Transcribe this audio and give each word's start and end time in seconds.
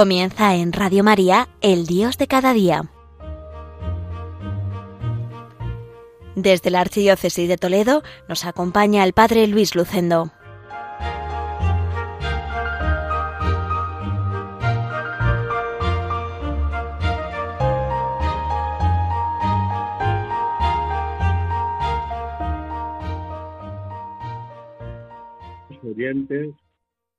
Comienza 0.00 0.54
en 0.54 0.72
Radio 0.72 1.04
María, 1.04 1.46
El 1.60 1.84
Dios 1.84 2.16
de 2.16 2.26
cada 2.26 2.54
día. 2.54 2.84
Desde 6.34 6.70
la 6.70 6.80
Archidiócesis 6.80 7.46
de 7.46 7.58
Toledo 7.58 8.02
nos 8.26 8.46
acompaña 8.46 9.04
el 9.04 9.12
Padre 9.12 9.46
Luis 9.46 9.74
Lucendo. 9.74 10.32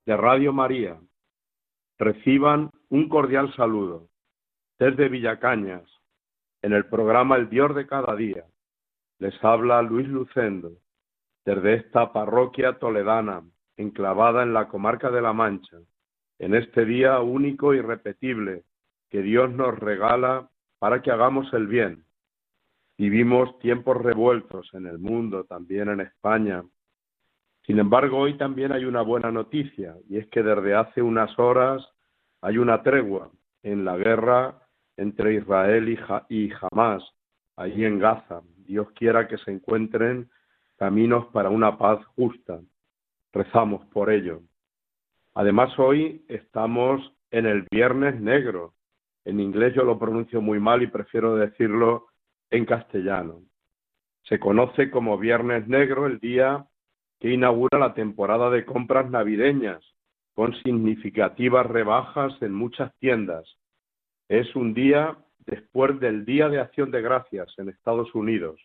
de 0.08 0.18
Radio 0.18 0.52
María 0.52 1.00
reciban 2.02 2.72
un 2.90 3.08
cordial 3.10 3.54
saludo 3.54 4.08
desde 4.80 5.08
Villacañas, 5.08 5.84
en 6.64 6.74
el 6.74 6.88
programa 6.88 7.36
El 7.36 7.48
Dios 7.48 7.76
de 7.76 7.86
cada 7.86 8.16
día. 8.16 8.44
Les 9.20 9.36
habla 9.44 9.84
Luis 9.84 10.08
Lucendo, 10.08 10.72
desde 11.46 11.76
esta 11.76 12.12
parroquia 12.12 12.80
toledana, 12.80 13.44
enclavada 13.78 14.42
en 14.42 14.52
la 14.52 14.68
comarca 14.68 15.12
de 15.12 15.22
La 15.22 15.32
Mancha, 15.32 15.78
en 16.40 16.56
este 16.56 16.86
día 16.86 17.20
único 17.20 17.76
y 17.76 17.82
repetible 17.82 18.64
que 19.12 19.22
Dios 19.22 19.52
nos 19.52 19.78
regala 19.78 20.50
para 20.80 21.04
que 21.04 21.12
hagamos 21.12 21.54
el 21.54 21.68
bien. 21.68 22.04
Vivimos 22.98 23.60
tiempos 23.60 23.98
revueltos 23.98 24.74
en 24.74 24.88
el 24.88 24.98
mundo, 24.98 25.44
también 25.44 25.90
en 25.90 26.02
España, 26.02 26.64
sin 27.66 27.78
embargo, 27.78 28.18
hoy 28.18 28.38
también 28.38 28.72
hay 28.72 28.86
una 28.86 29.02
buena 29.02 29.32
noticia, 29.32 29.96
y 30.10 30.18
es 30.18 30.28
que 30.28 30.42
desde 30.42 30.74
hace 30.74 31.02
unas 31.02 31.38
horas 31.38 31.88
hay 32.42 32.58
una 32.58 32.82
tregua 32.82 33.32
en 33.64 33.86
la 33.86 33.98
guerra 33.98 34.60
entre 34.98 35.36
Israel 35.36 35.90
y, 36.30 36.52
Hamas, 36.60 37.04
allí 37.56 37.86
en 37.86 38.00
Gaza. 38.00 38.42
Dios 38.58 38.90
quiera 38.92 39.28
que 39.28 39.38
se 39.38 39.52
encuentren 39.52 40.30
caminos 40.78 41.28
para 41.28 41.50
una 41.50 41.78
paz 41.78 42.04
justa. 42.16 42.60
Rezamos 43.32 43.86
por 43.88 44.12
ello. 44.12 44.42
Además, 45.36 45.78
hoy 45.78 46.26
estamos 46.28 47.14
en 47.30 47.46
el 47.46 47.68
Viernes 47.72 48.20
Negro. 48.20 48.74
En 49.24 49.40
inglés 49.40 49.74
yo 49.76 49.84
lo 49.84 50.00
pronuncio 50.00 50.42
muy 50.42 50.60
mal 50.60 50.82
y 50.82 50.88
prefiero 50.88 51.36
decirlo 51.36 52.08
en 52.50 52.66
castellano. 52.66 53.42
Se 54.24 54.40
conoce 54.40 54.90
como 54.90 55.18
Viernes 55.18 55.68
Negro 55.68 56.08
el 56.08 56.20
día 56.20 56.66
que 57.20 57.30
inaugura 57.30 57.78
la 57.78 57.94
temporada 57.94 58.50
de 58.50 58.66
compras 58.66 59.10
navideñas, 59.10 59.84
con 60.34 60.54
significativas 60.64 61.66
rebajas 61.66 62.34
en 62.42 62.54
muchas 62.54 62.96
tiendas. 63.00 63.46
Es 64.30 64.56
un 64.56 64.74
día 64.74 65.18
después 65.46 66.00
del 66.00 66.26
Día 66.26 66.50
de 66.50 66.60
Acción 66.60 66.92
de 66.92 67.02
Gracias 67.02 67.54
en 67.58 67.70
Estados 67.70 68.14
Unidos, 68.16 68.62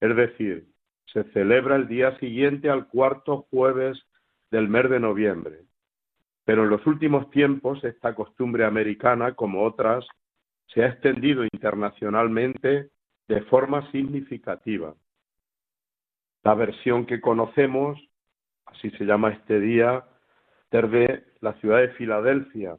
es 0.00 0.16
decir, 0.16 0.66
se 1.12 1.24
celebra 1.32 1.76
el 1.76 1.88
día 1.88 2.18
siguiente 2.18 2.70
al 2.70 2.88
cuarto 2.88 3.46
jueves 3.50 4.00
del 4.50 4.68
mes 4.68 4.88
de 4.88 5.00
noviembre. 5.00 5.60
Pero 6.44 6.64
en 6.64 6.70
los 6.70 6.86
últimos 6.86 7.30
tiempos 7.30 7.84
esta 7.84 8.14
costumbre 8.14 8.64
americana, 8.64 9.34
como 9.34 9.64
otras, 9.64 10.06
se 10.68 10.82
ha 10.82 10.88
extendido 10.88 11.44
internacionalmente 11.44 12.90
de 13.28 13.42
forma 13.42 13.90
significativa. 13.92 14.94
La 16.42 16.54
versión 16.54 17.06
que 17.06 17.20
conocemos, 17.20 18.00
así 18.66 18.90
se 18.92 19.04
llama 19.04 19.30
este 19.30 19.60
día, 19.60 20.04
desde 20.72 21.24
la 21.40 21.52
ciudad 21.60 21.78
de 21.78 21.90
Filadelfia, 21.90 22.76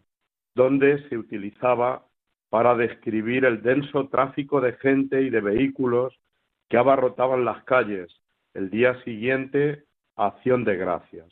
donde 0.56 1.08
se 1.08 1.18
utilizaba 1.18 2.06
para 2.50 2.76
describir 2.76 3.46
el 3.46 3.62
denso 3.62 4.10
tráfico 4.10 4.60
de 4.62 4.74
gente 4.74 5.22
y 5.22 5.30
de 5.30 5.42
vehículos 5.42 6.14
que 6.70 6.78
abarrotaban 6.78 7.46
las 7.46 7.64
calles 7.64 8.12
el 8.54 8.70
día 8.70 9.02
siguiente 9.04 9.86
a 10.16 10.28
Acción 10.28 10.64
de 10.64 10.76
Gracias. 10.76 11.32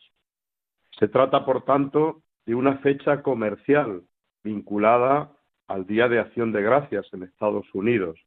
Se 1.00 1.08
trata, 1.08 1.46
por 1.46 1.64
tanto, 1.66 2.22
de 2.46 2.56
una 2.56 2.78
fecha 2.78 3.22
comercial 3.22 4.04
vinculada 4.44 5.32
al 5.68 5.86
Día 5.86 6.08
de 6.10 6.20
Acción 6.20 6.52
de 6.52 6.62
Gracias 6.62 7.08
en 7.14 7.24
Estados 7.24 7.66
Unidos, 7.74 8.20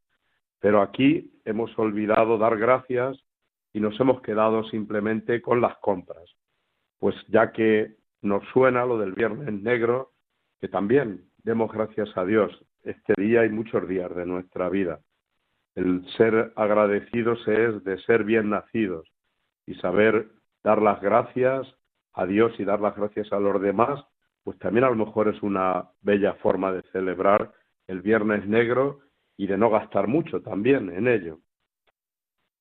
pero 0.59 0.81
aquí 0.81 1.31
hemos 1.45 1.77
olvidado 1.77 2.37
dar 2.37 2.57
gracias 2.57 3.17
y 3.71 3.79
nos 3.79 3.99
hemos 3.99 4.21
quedado 4.21 4.63
simplemente 4.65 5.41
con 5.41 5.61
las 5.61 5.77
compras. 5.77 6.23
Pues 6.97 7.15
ya 7.27 7.51
que 7.51 7.95
nos 8.25 8.43
suena 8.49 8.85
lo 8.85 8.97
del 8.97 9.13
Viernes 9.13 9.53
Negro, 9.53 10.11
que 10.59 10.67
también 10.67 11.29
demos 11.43 11.71
gracias 11.71 12.09
a 12.17 12.25
Dios 12.25 12.51
este 12.83 13.13
día 13.17 13.45
y 13.45 13.49
muchos 13.49 13.87
días 13.87 14.13
de 14.15 14.25
nuestra 14.25 14.69
vida. 14.69 14.99
El 15.75 16.05
ser 16.17 16.53
agradecidos 16.55 17.45
es 17.47 17.83
de 17.83 17.97
ser 18.03 18.23
bien 18.23 18.49
nacidos 18.49 19.07
y 19.65 19.75
saber 19.75 20.29
dar 20.63 20.81
las 20.81 21.01
gracias 21.01 21.67
a 22.13 22.25
Dios 22.25 22.53
y 22.59 22.65
dar 22.65 22.81
las 22.81 22.95
gracias 22.95 23.31
a 23.31 23.39
los 23.39 23.61
demás, 23.61 24.03
pues 24.43 24.57
también 24.59 24.85
a 24.85 24.89
lo 24.89 24.95
mejor 24.95 25.27
es 25.27 25.41
una 25.43 25.89
bella 26.01 26.33
forma 26.35 26.71
de 26.71 26.81
celebrar 26.91 27.53
el 27.87 28.01
Viernes 28.01 28.47
Negro 28.47 29.01
y 29.37 29.47
de 29.47 29.57
no 29.57 29.69
gastar 29.69 30.07
mucho 30.07 30.41
también 30.41 30.89
en 30.89 31.07
ello. 31.07 31.39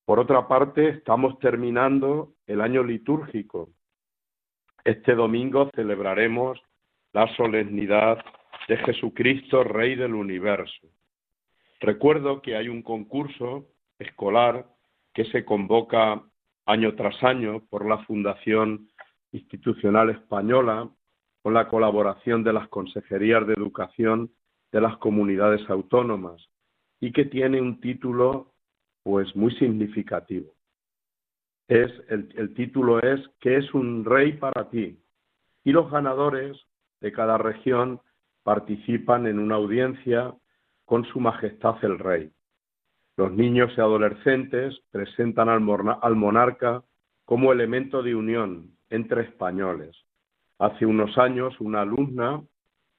Por 0.04 0.18
otra 0.18 0.46
parte, 0.48 0.88
estamos 0.88 1.38
terminando 1.38 2.34
el 2.46 2.60
año 2.60 2.82
litúrgico. 2.82 3.70
Este 4.84 5.14
domingo 5.14 5.70
celebraremos 5.74 6.60
la 7.14 7.26
solemnidad 7.36 8.18
de 8.68 8.76
Jesucristo, 8.76 9.64
Rey 9.64 9.94
del 9.94 10.14
Universo. 10.14 10.88
Recuerdo 11.80 12.42
que 12.42 12.54
hay 12.54 12.68
un 12.68 12.82
concurso 12.82 13.64
escolar 13.98 14.66
que 15.14 15.24
se 15.26 15.42
convoca 15.46 16.22
año 16.66 16.94
tras 16.96 17.22
año 17.24 17.62
por 17.70 17.88
la 17.88 18.04
Fundación 18.04 18.90
Institucional 19.32 20.10
Española 20.10 20.90
con 21.42 21.54
la 21.54 21.66
colaboración 21.66 22.44
de 22.44 22.52
las 22.52 22.68
consejerías 22.68 23.46
de 23.46 23.54
educación 23.54 24.32
de 24.70 24.82
las 24.82 24.98
comunidades 24.98 25.62
autónomas 25.70 26.46
y 27.00 27.10
que 27.10 27.24
tiene 27.24 27.58
un 27.58 27.80
título 27.80 28.52
pues 29.02 29.34
muy 29.34 29.54
significativo. 29.56 30.52
Es, 31.68 31.90
el, 32.08 32.28
el 32.36 32.54
título 32.54 33.00
es 33.00 33.20
¿Qué 33.40 33.56
es 33.56 33.72
un 33.74 34.04
rey 34.04 34.34
para 34.34 34.68
ti? 34.68 34.98
Y 35.64 35.72
los 35.72 35.90
ganadores 35.90 36.58
de 37.00 37.12
cada 37.12 37.38
región 37.38 38.00
participan 38.42 39.26
en 39.26 39.38
una 39.38 39.56
audiencia 39.56 40.34
con 40.84 41.04
su 41.06 41.20
majestad 41.20 41.76
el 41.82 41.98
rey. 41.98 42.30
Los 43.16 43.32
niños 43.32 43.72
y 43.76 43.80
adolescentes 43.80 44.78
presentan 44.90 45.48
al, 45.48 45.62
al 46.02 46.16
monarca 46.16 46.82
como 47.24 47.52
elemento 47.52 48.02
de 48.02 48.14
unión 48.14 48.76
entre 48.90 49.22
españoles. 49.22 49.96
Hace 50.58 50.84
unos 50.86 51.16
años 51.18 51.58
una 51.60 51.82
alumna, 51.82 52.42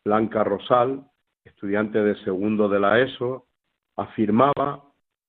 Blanca 0.04 0.44
Rosal, 0.44 1.06
estudiante 1.44 2.02
de 2.02 2.16
segundo 2.24 2.68
de 2.70 2.80
la 2.80 3.00
ESO, 3.00 3.46
afirmaba 3.96 4.84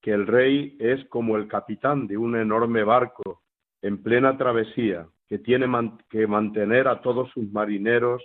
que 0.07 0.13
el 0.13 0.29
rey 0.29 0.77
es 0.79 1.05
como 1.07 1.37
el 1.37 1.49
capitán 1.49 2.07
de 2.07 2.17
un 2.17 2.37
enorme 2.37 2.85
barco 2.85 3.43
en 3.83 4.01
plena 4.05 4.39
travesía 4.39 5.09
que 5.29 5.41
tiene 5.41 5.67
que 6.09 6.29
mantener 6.29 6.87
a 6.87 7.01
todos 7.01 7.29
sus 7.33 7.51
marineros 7.51 8.25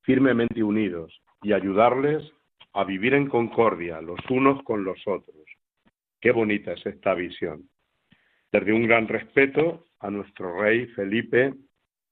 firmemente 0.00 0.64
unidos 0.64 1.22
y 1.40 1.52
ayudarles 1.52 2.28
a 2.72 2.82
vivir 2.82 3.14
en 3.14 3.28
concordia 3.28 4.00
los 4.00 4.18
unos 4.28 4.60
con 4.64 4.82
los 4.82 4.98
otros. 5.06 5.36
Qué 6.20 6.32
bonita 6.32 6.72
es 6.72 6.84
esta 6.84 7.14
visión. 7.14 7.62
Desde 8.50 8.72
un 8.72 8.88
gran 8.88 9.06
respeto 9.06 9.84
a 10.00 10.10
nuestro 10.10 10.60
rey 10.60 10.86
Felipe, 10.96 11.54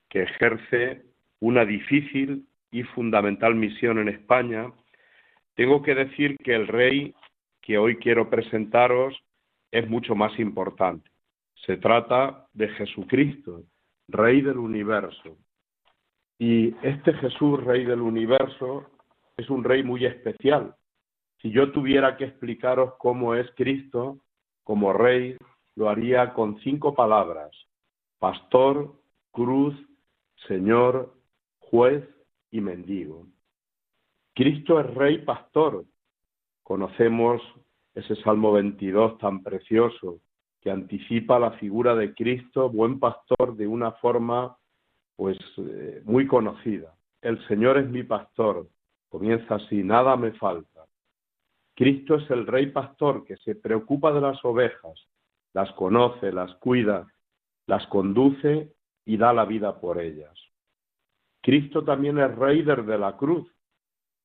que 0.08 0.22
ejerce 0.22 1.02
una 1.40 1.64
difícil 1.64 2.46
y 2.70 2.84
fundamental 2.84 3.56
misión 3.56 3.98
en 3.98 4.10
España, 4.10 4.72
tengo 5.56 5.82
que 5.82 5.96
decir 5.96 6.36
que 6.36 6.54
el 6.54 6.68
rey 6.68 7.16
que 7.68 7.76
hoy 7.76 7.96
quiero 7.96 8.30
presentaros 8.30 9.14
es 9.70 9.86
mucho 9.90 10.14
más 10.14 10.36
importante. 10.38 11.10
Se 11.66 11.76
trata 11.76 12.48
de 12.54 12.66
Jesucristo, 12.70 13.62
Rey 14.08 14.40
del 14.40 14.56
universo. 14.56 15.36
Y 16.38 16.74
este 16.82 17.12
Jesús, 17.12 17.62
Rey 17.62 17.84
del 17.84 18.00
universo, 18.00 18.86
es 19.36 19.50
un 19.50 19.62
rey 19.64 19.82
muy 19.82 20.06
especial. 20.06 20.76
Si 21.42 21.50
yo 21.50 21.70
tuviera 21.70 22.16
que 22.16 22.24
explicaros 22.24 22.94
cómo 22.98 23.34
es 23.34 23.46
Cristo 23.54 24.16
como 24.64 24.94
rey, 24.94 25.36
lo 25.76 25.90
haría 25.90 26.32
con 26.32 26.58
cinco 26.60 26.94
palabras. 26.94 27.50
Pastor, 28.18 28.94
cruz, 29.30 29.74
Señor, 30.46 31.12
juez 31.58 32.02
y 32.50 32.62
mendigo. 32.62 33.26
Cristo 34.34 34.80
es 34.80 34.86
rey 34.94 35.18
pastor, 35.18 35.84
Conocemos 36.68 37.40
ese 37.94 38.14
Salmo 38.16 38.52
22 38.52 39.16
tan 39.16 39.42
precioso 39.42 40.20
que 40.60 40.70
anticipa 40.70 41.38
la 41.38 41.52
figura 41.52 41.94
de 41.94 42.12
Cristo, 42.12 42.68
buen 42.68 43.00
pastor, 43.00 43.56
de 43.56 43.66
una 43.66 43.92
forma 43.92 44.54
pues 45.16 45.38
eh, 45.56 46.02
muy 46.04 46.26
conocida. 46.26 46.94
El 47.22 47.42
Señor 47.48 47.78
es 47.78 47.88
mi 47.88 48.02
pastor, 48.02 48.68
Comienza 49.08 49.54
así, 49.54 49.82
nada 49.82 50.14
me 50.18 50.32
falta. 50.32 50.84
Cristo 51.74 52.16
es 52.16 52.30
el 52.30 52.46
rey 52.46 52.66
pastor 52.66 53.24
que 53.24 53.38
se 53.38 53.54
preocupa 53.54 54.12
de 54.12 54.20
las 54.20 54.44
ovejas, 54.44 55.08
las 55.54 55.72
conoce, 55.72 56.32
las 56.32 56.54
cuida, 56.56 57.10
las 57.66 57.86
conduce 57.86 58.74
y 59.06 59.16
da 59.16 59.32
la 59.32 59.46
vida 59.46 59.80
por 59.80 59.98
ellas. 59.98 60.38
Cristo 61.40 61.82
también 61.82 62.18
es 62.18 62.36
rey 62.36 62.60
desde 62.60 62.98
la 62.98 63.16
cruz. 63.16 63.50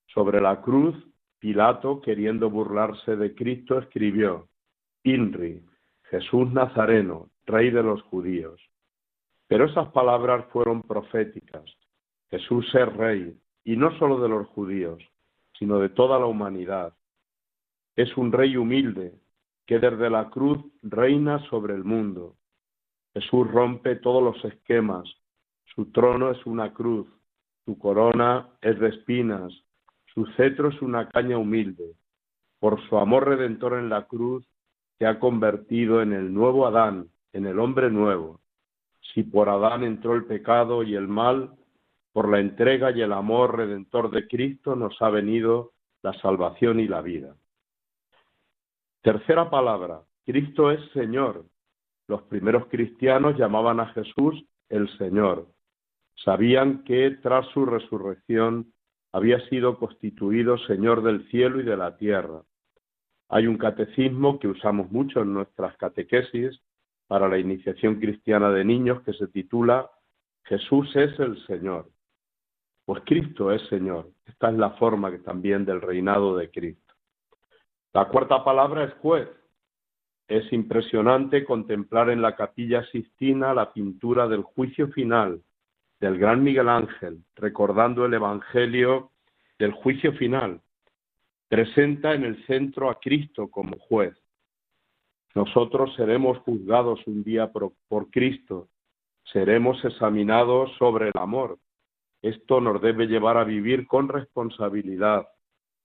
Sobre 0.08 0.42
la 0.42 0.62
cruz, 0.62 1.13
Pilato, 1.44 2.00
queriendo 2.00 2.50
burlarse 2.50 3.18
de 3.18 3.36
Cristo, 3.36 3.78
escribió, 3.78 4.48
INRI, 5.04 5.62
Jesús 6.04 6.50
Nazareno, 6.54 7.32
rey 7.46 7.70
de 7.70 7.84
los 7.84 8.02
judíos. 8.04 8.62
Pero 9.48 9.66
esas 9.66 9.90
palabras 9.90 10.46
fueron 10.54 10.84
proféticas. 10.84 11.66
Jesús 12.30 12.74
es 12.74 12.94
rey, 12.96 13.38
y 13.66 13.76
no 13.76 13.92
solo 14.00 14.22
de 14.22 14.30
los 14.30 14.48
judíos, 14.48 15.04
sino 15.60 15.80
de 15.80 15.90
toda 15.90 16.18
la 16.18 16.28
humanidad. 16.28 16.94
Es 17.98 18.16
un 18.16 18.32
rey 18.32 18.56
humilde, 18.56 19.14
que 19.66 19.80
desde 19.80 20.10
la 20.10 20.30
cruz 20.30 20.60
reina 20.82 21.40
sobre 21.50 21.74
el 21.74 21.84
mundo. 21.84 22.38
Jesús 23.14 23.52
rompe 23.52 23.98
todos 23.98 24.24
los 24.24 24.46
esquemas. 24.46 25.14
Su 25.76 25.92
trono 25.92 26.32
es 26.32 26.46
una 26.46 26.72
cruz, 26.74 27.06
su 27.66 27.78
corona 27.78 28.48
es 28.62 28.80
de 28.80 28.88
espinas, 28.88 29.52
su 30.14 30.26
cetro 30.38 30.70
es 30.70 30.82
una 30.82 31.10
caña 31.10 31.38
humilde. 31.38 31.94
Por 32.60 32.82
su 32.88 32.98
amor 32.98 33.28
redentor 33.28 33.78
en 33.78 33.90
la 33.90 34.06
cruz, 34.06 34.46
se 34.98 35.06
ha 35.06 35.20
convertido 35.20 36.02
en 36.02 36.14
el 36.14 36.34
nuevo 36.34 36.68
Adán, 36.68 37.10
en 37.34 37.46
el 37.46 37.60
hombre 37.60 37.90
nuevo. 37.90 38.40
Si 39.14 39.24
por 39.24 39.50
Adán 39.50 39.84
entró 39.84 40.16
el 40.16 40.26
pecado 40.26 40.84
y 40.84 40.96
el 40.96 41.08
mal, 41.08 41.52
por 42.12 42.30
la 42.30 42.40
entrega 42.40 42.92
y 42.92 43.02
el 43.02 43.12
amor 43.12 43.58
redentor 43.58 44.12
de 44.12 44.28
Cristo 44.28 44.76
nos 44.76 45.02
ha 45.02 45.10
venido 45.10 45.72
la 46.04 46.14
salvación 46.14 46.80
y 46.80 46.88
la 46.88 47.02
vida. 47.02 47.36
Tercera 49.02 49.50
palabra, 49.50 50.02
Cristo 50.26 50.72
es 50.72 50.80
Señor. 50.92 51.46
Los 52.08 52.22
primeros 52.24 52.68
cristianos 52.68 53.38
llamaban 53.38 53.80
a 53.80 53.88
Jesús 53.88 54.46
el 54.70 54.88
Señor. 54.98 55.48
Sabían 56.24 56.84
que 56.84 57.18
tras 57.22 57.48
su 57.48 57.66
resurrección 57.66 58.73
había 59.14 59.40
sido 59.48 59.78
constituido 59.78 60.58
Señor 60.58 61.04
del 61.04 61.28
cielo 61.30 61.62
y 61.62 61.64
de 61.64 61.78
la 61.78 61.96
tierra. 61.98 62.42
Hay 63.30 63.48
un 63.48 63.58
catecismo 63.58 64.40
que 64.40 64.48
usamos 64.48 64.92
mucho 64.92 65.22
en 65.22 65.34
nuestras 65.34 65.78
catequesis 65.78 66.60
para 67.08 67.30
la 67.30 67.38
iniciación 67.38 68.00
cristiana 68.00 68.50
de 68.50 68.66
niños 68.66 69.04
que 69.04 69.14
se 69.14 69.28
titula 69.28 69.90
Jesús 70.46 70.94
es 70.96 71.18
el 71.20 71.42
Señor. 71.46 71.90
Pues 72.86 73.04
Cristo 73.06 73.52
es 73.52 73.62
Señor. 73.70 74.10
Esta 74.26 74.50
es 74.50 74.58
la 74.58 74.72
forma 74.72 75.12
que 75.12 75.20
también 75.20 75.64
del 75.64 75.80
reinado 75.80 76.36
de 76.36 76.50
Cristo. 76.50 76.94
La 77.94 78.10
cuarta 78.10 78.44
palabra 78.44 78.84
es 78.84 78.94
juez. 78.96 79.30
Es 80.28 80.52
impresionante 80.52 81.46
contemplar 81.46 82.10
en 82.10 82.22
la 82.22 82.36
capilla 82.36 82.84
Sistina 82.88 83.54
la 83.54 83.72
pintura 83.72 84.28
del 84.28 84.42
juicio 84.42 84.88
final 84.90 85.42
del 86.04 86.18
gran 86.18 86.44
Miguel 86.44 86.68
Ángel, 86.68 87.24
recordando 87.34 88.06
el 88.06 88.14
Evangelio 88.14 89.12
del 89.58 89.72
juicio 89.72 90.12
final. 90.12 90.60
Presenta 91.48 92.14
en 92.14 92.26
el 92.26 92.46
centro 92.46 92.90
a 92.90 93.00
Cristo 93.00 93.50
como 93.50 93.78
juez. 93.80 94.14
Nosotros 95.34 95.96
seremos 95.96 96.40
juzgados 96.40 97.00
un 97.08 97.24
día 97.24 97.54
por, 97.54 97.72
por 97.88 98.12
Cristo, 98.12 98.68
seremos 99.32 99.82
examinados 99.86 100.76
sobre 100.78 101.08
el 101.08 101.18
amor, 101.18 101.58
esto 102.22 102.60
nos 102.60 102.82
debe 102.82 103.08
llevar 103.08 103.38
a 103.38 103.46
vivir 103.46 103.88
con 103.88 104.10
responsabilidad, 104.10 105.30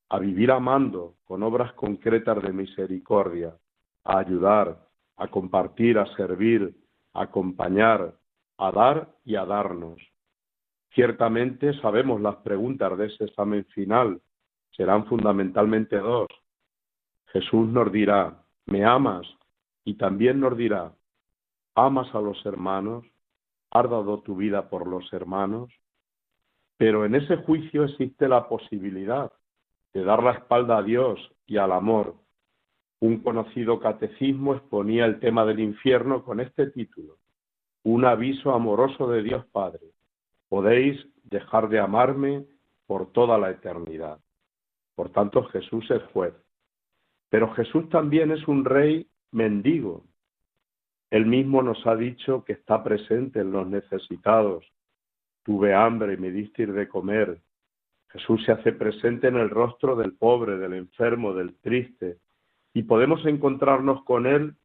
a 0.09 0.19
vivir 0.19 0.51
amando 0.51 1.15
con 1.27 1.45
obras 1.45 1.73
concretas 1.75 2.43
de 2.43 2.53
misericordia, 2.53 3.55
a 4.03 4.19
ayudar, 4.19 4.85
a 5.17 5.29
compartir, 5.29 5.97
a 5.97 6.07
servir, 6.17 6.75
a 7.15 7.23
acompañar, 7.23 8.18
a 8.59 8.71
dar 8.73 9.09
y 9.25 9.37
a 9.37 9.45
darnos. 9.45 9.99
Ciertamente 10.95 11.73
sabemos 11.81 12.21
las 12.21 12.37
preguntas 12.37 12.97
de 12.99 13.07
ese 13.07 13.25
examen 13.25 13.65
final. 13.67 14.21
Serán 14.77 15.07
fundamentalmente 15.07 15.97
dos. 15.99 16.29
Jesús 17.27 17.69
nos 17.69 17.91
dirá, 17.93 18.43
¿me 18.67 18.85
amas? 18.85 19.27
Y 19.85 19.95
también 19.95 20.41
nos 20.41 20.57
dirá, 20.57 20.93
¿amas 21.75 22.13
a 22.15 22.21
los 22.21 22.45
hermanos? 22.45 23.05
¿Has 23.71 23.89
dado 23.89 24.21
tu 24.23 24.37
vida 24.37 24.69
por 24.69 24.87
los 24.87 25.13
hermanos? 25.13 25.71
Pero 26.77 27.05
en 27.05 27.15
ese 27.15 27.37
juicio 27.37 27.85
existe 27.85 28.29
la 28.29 28.49
posibilidad 28.49 29.33
de 29.93 30.05
dar 30.05 30.23
la 30.23 30.33
espalda 30.33 30.79
a 30.79 30.83
Dios 30.83 31.19
y 31.47 31.57
al 31.59 31.73
amor. 31.73 32.15
Un 33.01 33.21
conocido 33.21 33.79
catecismo 33.79 34.55
exponía 34.55 35.05
el 35.05 35.21
tema 35.21 35.45
del 35.45 35.61
infierno 35.61 36.25
con 36.25 36.41
este 36.41 36.71
título, 36.71 37.19
Un 37.85 38.05
aviso 38.05 38.53
amoroso 38.53 39.09
de 39.09 39.23
Dios 39.23 39.47
Padre. 39.47 39.87
Podéis 40.49 40.99
dejar 41.25 41.69
de 41.69 41.79
amarme 41.79 42.45
por 42.87 43.13
toda 43.13 43.39
la 43.39 43.51
eternidad. 43.51 44.19
Por 44.95 45.11
tanto, 45.11 45.45
Jesús 45.45 45.91
es 45.91 46.03
juez. 46.13 46.35
Pero 47.31 47.53
Jesús 47.55 47.89
también 47.89 48.31
es 48.31 48.47
un 48.49 48.65
rey 48.65 49.07
mendigo. 49.31 50.05
Él 51.11 51.27
mismo 51.27 51.63
nos 51.63 51.87
ha 51.87 51.97
dicho 51.97 52.45
que 52.45 52.53
está 52.55 52.83
presente 52.83 53.41
en 53.41 53.53
los 53.53 53.67
necesitados, 53.67 54.65
Tuve 55.49 55.73
hambre 55.73 56.13
y 56.13 56.17
me 56.19 56.31
diste 56.31 56.65
ir 56.65 56.75
de 56.75 56.87
comer. 56.87 57.41
Jesús 58.11 58.45
se 58.45 58.53
hace 58.53 58.71
presente 58.71 59.29
en 59.29 59.37
el 59.37 59.49
rostro 59.49 59.97
del 59.97 60.13
pobre, 60.13 60.59
del 60.59 60.75
enfermo, 60.75 61.33
del 61.33 61.57
triste, 61.61 62.19
y 62.75 62.83
podemos 62.83 63.25
encontrarnos 63.25 64.05
con 64.05 64.27
Él 64.27 64.57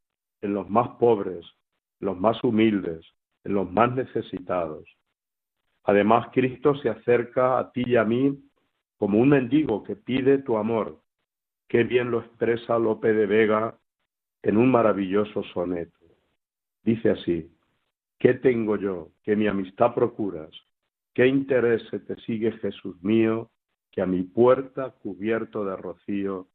en 0.42 0.54
los 0.54 0.70
más 0.70 0.90
pobres, 0.98 1.46
los 2.04 2.20
más 2.20 2.44
humildes, 2.44 3.06
en 3.44 3.54
los 3.54 3.72
más 3.72 3.94
necesitados. 3.96 4.86
Además, 5.84 6.28
Cristo 6.32 6.76
se 6.76 6.90
acerca 6.90 7.60
a 7.60 7.72
ti 7.72 7.84
y 7.86 7.96
a 7.96 8.04
mí 8.06 8.40
como 8.98 9.20
un 9.20 9.30
mendigo 9.30 9.84
que 9.84 9.96
pide 9.96 10.38
tu 10.38 10.58
amor. 10.58 11.02
Qué 11.68 11.84
bien 11.84 12.12
lo 12.12 12.20
expresa 12.20 12.80
Lope 12.80 13.14
de 13.14 13.26
Vega 13.26 13.78
en 14.44 14.58
un 14.58 14.72
maravilloso 14.72 15.44
soneto. 15.54 15.98
Dice 16.84 17.12
así, 17.12 17.52
¿qué 18.20 18.34
tengo 18.36 18.78
yo 18.78 19.10
que 19.24 19.36
mi 19.36 19.48
amistad 19.48 19.94
procuras? 19.94 20.52
¿Qué 21.14 21.28
interés 21.28 21.84
te 21.90 22.16
sigue, 22.22 22.52
Jesús 22.54 23.02
mío, 23.04 23.50
que 23.92 24.02
a 24.02 24.06
mi 24.06 24.24
puerta, 24.24 24.92
cubierto 24.92 25.66
de 25.66 25.76
rocío, 25.76 26.48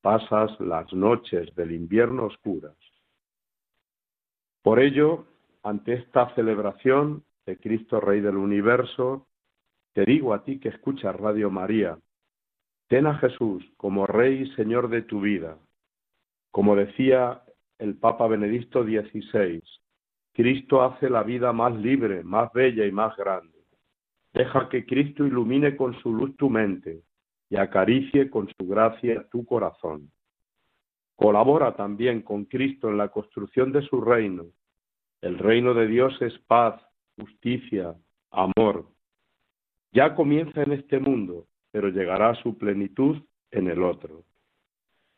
pasas 0.00 0.58
las 0.60 0.92
noches 0.92 1.54
del 1.54 1.72
invierno 1.72 2.26
oscuras? 2.26 2.76
Por 4.66 4.80
ello, 4.80 5.26
ante 5.62 5.92
esta 5.92 6.34
celebración 6.34 7.22
de 7.46 7.56
Cristo 7.56 8.00
Rey 8.00 8.20
del 8.20 8.36
Universo, 8.36 9.28
te 9.92 10.04
digo 10.04 10.34
a 10.34 10.42
ti 10.42 10.58
que 10.58 10.70
escuchas 10.70 11.14
Radio 11.14 11.52
María, 11.52 12.00
ten 12.88 13.06
a 13.06 13.16
Jesús 13.18 13.64
como 13.76 14.08
Rey 14.08 14.42
y 14.42 14.56
Señor 14.56 14.88
de 14.88 15.02
tu 15.02 15.20
vida. 15.20 15.56
Como 16.50 16.74
decía 16.74 17.44
el 17.78 17.94
Papa 17.94 18.26
Benedicto 18.26 18.82
XVI, 18.82 19.62
Cristo 20.32 20.82
hace 20.82 21.10
la 21.10 21.22
vida 21.22 21.52
más 21.52 21.72
libre, 21.76 22.24
más 22.24 22.52
bella 22.52 22.86
y 22.86 22.90
más 22.90 23.16
grande. 23.16 23.62
Deja 24.34 24.68
que 24.68 24.84
Cristo 24.84 25.24
ilumine 25.24 25.76
con 25.76 25.94
su 26.00 26.12
luz 26.12 26.36
tu 26.36 26.50
mente 26.50 27.02
y 27.50 27.56
acaricie 27.56 28.28
con 28.28 28.48
su 28.48 28.66
gracia 28.66 29.28
tu 29.30 29.46
corazón. 29.46 30.10
Colabora 31.16 31.74
también 31.74 32.20
con 32.20 32.44
Cristo 32.44 32.88
en 32.88 32.98
la 32.98 33.08
construcción 33.08 33.72
de 33.72 33.82
su 33.82 34.00
reino. 34.00 34.44
El 35.22 35.38
reino 35.38 35.72
de 35.72 35.86
Dios 35.86 36.16
es 36.20 36.38
paz, 36.46 36.80
justicia, 37.16 37.94
amor. 38.30 38.86
Ya 39.92 40.14
comienza 40.14 40.62
en 40.62 40.72
este 40.72 40.98
mundo, 40.98 41.46
pero 41.72 41.88
llegará 41.88 42.30
a 42.30 42.42
su 42.42 42.58
plenitud 42.58 43.22
en 43.50 43.68
el 43.68 43.82
otro. 43.82 44.24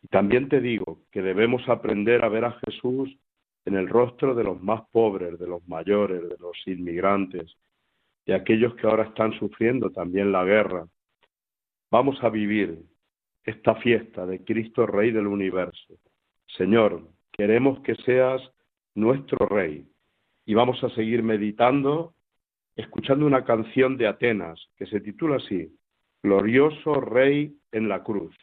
Y 0.02 0.08
también 0.08 0.48
te 0.48 0.60
digo 0.60 1.00
que 1.10 1.20
debemos 1.20 1.68
aprender 1.68 2.24
a 2.24 2.28
ver 2.28 2.44
a 2.44 2.58
Jesús 2.64 3.18
en 3.64 3.74
el 3.74 3.88
rostro 3.88 4.36
de 4.36 4.44
los 4.44 4.62
más 4.62 4.82
pobres, 4.92 5.38
de 5.38 5.48
los 5.48 5.66
mayores, 5.66 6.22
de 6.22 6.36
los 6.38 6.56
inmigrantes, 6.66 7.56
y 8.24 8.32
aquellos 8.32 8.74
que 8.76 8.86
ahora 8.86 9.04
están 9.04 9.32
sufriendo 9.38 9.90
también 9.90 10.30
la 10.30 10.44
guerra. 10.44 10.86
Vamos 11.90 12.22
a 12.22 12.28
vivir 12.28 12.82
esta 13.48 13.74
fiesta 13.76 14.26
de 14.26 14.44
Cristo 14.44 14.86
Rey 14.86 15.10
del 15.10 15.26
universo. 15.26 15.94
Señor, 16.58 17.08
queremos 17.32 17.80
que 17.80 17.94
seas 17.96 18.42
nuestro 18.94 19.46
Rey 19.46 19.86
y 20.44 20.52
vamos 20.52 20.84
a 20.84 20.90
seguir 20.90 21.22
meditando, 21.22 22.14
escuchando 22.76 23.24
una 23.24 23.44
canción 23.44 23.96
de 23.96 24.06
Atenas 24.06 24.60
que 24.76 24.86
se 24.86 25.00
titula 25.00 25.36
así, 25.36 25.74
Glorioso 26.22 27.00
Rey 27.00 27.56
en 27.72 27.88
la 27.88 28.02
cruz. 28.02 28.36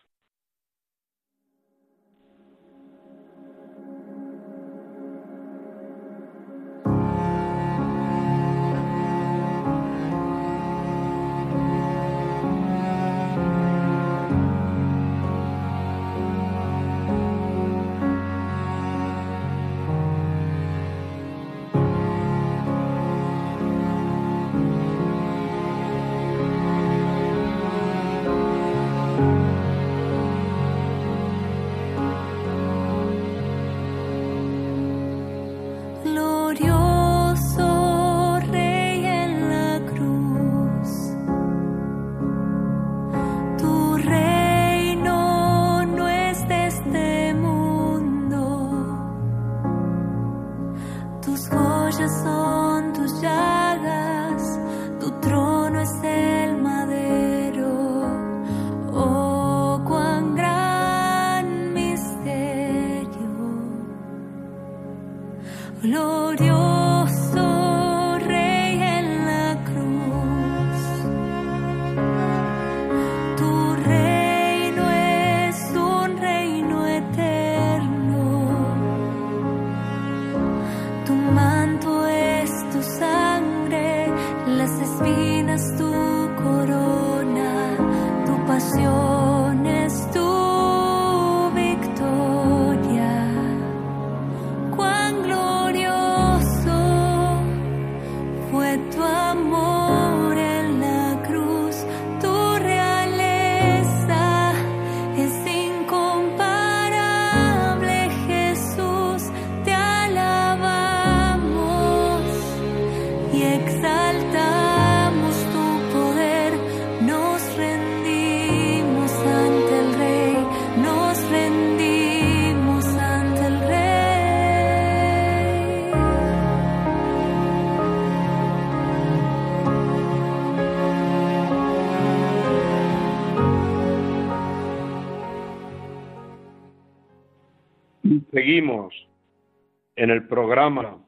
El 140.15 140.27
programa 140.29 141.05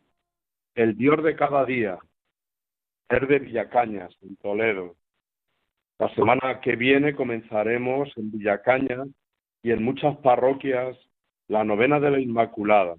El 0.76 0.98
Dios 0.98 1.24
de 1.24 1.38
cada 1.38 1.64
día, 1.64 1.98
ser 3.10 3.26
de 3.28 3.40
Villacañas, 3.40 4.14
en 4.22 4.36
Toledo. 4.36 4.96
La 5.98 6.14
semana 6.14 6.60
que 6.60 6.76
viene 6.76 7.16
comenzaremos 7.16 8.10
en 8.18 8.32
Villacañas 8.32 9.08
y 9.64 9.72
en 9.72 9.82
muchas 9.82 10.18
parroquias 10.18 10.98
la 11.48 11.64
novena 11.64 12.02
de 12.02 12.12
la 12.12 12.20
Inmaculada. 12.20 12.98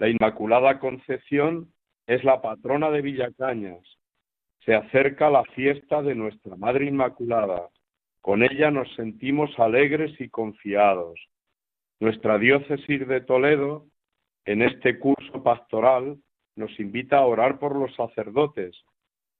La 0.00 0.08
Inmaculada 0.08 0.80
Concepción 0.80 1.72
es 2.08 2.24
la 2.24 2.42
patrona 2.42 2.90
de 2.90 3.00
Villacañas. 3.00 3.84
Se 4.64 4.74
acerca 4.74 5.30
la 5.30 5.44
fiesta 5.54 6.02
de 6.02 6.16
nuestra 6.16 6.56
Madre 6.56 6.86
Inmaculada. 6.86 7.68
Con 8.22 8.42
ella 8.42 8.72
nos 8.72 8.92
sentimos 8.96 9.56
alegres 9.56 10.20
y 10.20 10.30
confiados. 10.30 11.20
Nuestra 12.00 12.38
diócesis 12.38 13.06
de 13.06 13.20
Toledo, 13.20 13.86
en 14.48 14.62
este 14.62 14.98
curso 14.98 15.42
pastoral, 15.42 16.16
nos 16.56 16.80
invita 16.80 17.18
a 17.18 17.26
orar 17.26 17.58
por 17.58 17.76
los 17.76 17.94
sacerdotes. 17.94 18.74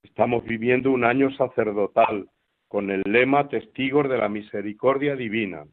Estamos 0.03 0.45
viviendo 0.45 0.91
un 0.91 1.03
año 1.03 1.31
sacerdotal 1.31 2.29
con 2.69 2.91
el 2.91 3.01
lema 3.07 3.49
Testigos 3.49 4.07
de 4.07 4.19
la 4.19 4.29
Misericordia 4.29 5.17
Divina. 5.17 5.65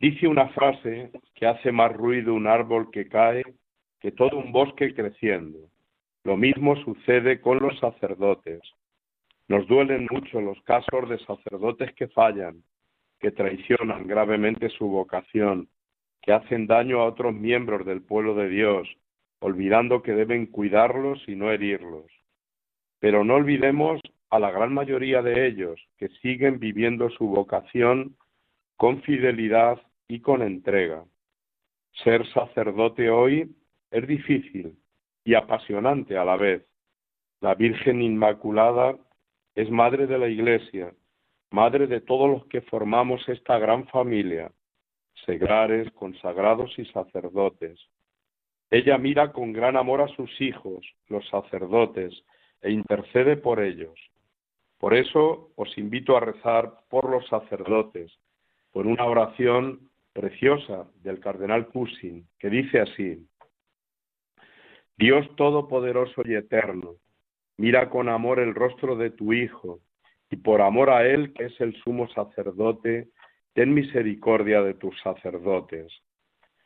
Dice 0.00 0.28
una 0.28 0.48
frase 0.48 1.10
que 1.34 1.46
hace 1.46 1.72
más 1.72 1.92
ruido 1.92 2.32
un 2.32 2.46
árbol 2.46 2.90
que 2.90 3.06
cae 3.06 3.44
que 4.00 4.12
todo 4.12 4.38
un 4.38 4.50
bosque 4.50 4.94
creciendo. 4.94 5.68
Lo 6.24 6.38
mismo 6.38 6.74
sucede 6.76 7.38
con 7.38 7.58
los 7.58 7.78
sacerdotes. 7.80 8.62
Nos 9.48 9.66
duelen 9.66 10.08
mucho 10.10 10.40
los 10.40 10.58
casos 10.62 11.06
de 11.10 11.18
sacerdotes 11.26 11.92
que 11.96 12.08
fallan, 12.08 12.64
que 13.20 13.30
traicionan 13.30 14.06
gravemente 14.06 14.70
su 14.70 14.88
vocación, 14.88 15.68
que 16.22 16.32
hacen 16.32 16.66
daño 16.66 17.00
a 17.00 17.06
otros 17.06 17.34
miembros 17.34 17.84
del 17.84 18.02
pueblo 18.02 18.34
de 18.34 18.48
Dios, 18.48 18.88
olvidando 19.40 20.02
que 20.02 20.12
deben 20.12 20.46
cuidarlos 20.46 21.22
y 21.28 21.34
no 21.34 21.50
herirlos. 21.50 22.06
Pero 23.00 23.24
no 23.24 23.34
olvidemos 23.34 24.00
a 24.30 24.38
la 24.38 24.50
gran 24.50 24.72
mayoría 24.72 25.20
de 25.20 25.46
ellos 25.46 25.80
que 25.98 26.08
siguen 26.22 26.58
viviendo 26.58 27.10
su 27.10 27.26
vocación 27.26 28.16
con 28.76 29.02
fidelidad 29.02 29.82
y 30.08 30.20
con 30.20 30.42
entrega. 30.42 31.04
Ser 32.04 32.26
sacerdote 32.32 33.10
hoy 33.10 33.54
es 33.90 34.06
difícil 34.06 34.78
y 35.24 35.34
apasionante 35.34 36.16
a 36.16 36.24
la 36.24 36.36
vez. 36.36 36.64
La 37.40 37.54
Virgen 37.54 38.00
Inmaculada 38.00 38.96
es 39.54 39.70
madre 39.70 40.06
de 40.06 40.18
la 40.18 40.28
Iglesia 40.28 40.94
madre 41.52 41.86
de 41.86 42.00
todos 42.00 42.30
los 42.30 42.46
que 42.46 42.62
formamos 42.62 43.26
esta 43.28 43.58
gran 43.58 43.86
familia, 43.88 44.50
seglares, 45.24 45.90
consagrados 45.92 46.78
y 46.78 46.84
sacerdotes. 46.86 47.78
Ella 48.70 48.96
mira 48.98 49.32
con 49.32 49.52
gran 49.52 49.76
amor 49.76 50.00
a 50.00 50.08
sus 50.08 50.40
hijos, 50.40 50.86
los 51.08 51.28
sacerdotes, 51.28 52.12
e 52.62 52.70
intercede 52.70 53.36
por 53.36 53.60
ellos. 53.60 53.98
Por 54.78 54.94
eso 54.94 55.50
os 55.56 55.76
invito 55.78 56.16
a 56.16 56.20
rezar 56.20 56.72
por 56.88 57.10
los 57.10 57.26
sacerdotes, 57.28 58.12
por 58.72 58.86
una 58.86 59.04
oración 59.04 59.90
preciosa 60.12 60.88
del 61.02 61.20
cardenal 61.20 61.68
Cushing, 61.68 62.26
que 62.38 62.50
dice 62.50 62.80
así, 62.80 63.26
Dios 64.96 65.26
Todopoderoso 65.36 66.22
y 66.24 66.34
Eterno, 66.34 66.96
mira 67.56 67.90
con 67.90 68.08
amor 68.08 68.40
el 68.40 68.54
rostro 68.54 68.96
de 68.96 69.10
tu 69.10 69.32
Hijo, 69.32 69.80
y 70.30 70.36
por 70.36 70.62
amor 70.62 70.90
a 70.90 71.06
Él, 71.06 71.32
que 71.34 71.44
es 71.44 71.60
el 71.60 71.74
sumo 71.82 72.08
sacerdote, 72.08 73.08
ten 73.54 73.74
misericordia 73.74 74.62
de 74.62 74.74
tus 74.74 74.98
sacerdotes. 75.00 75.92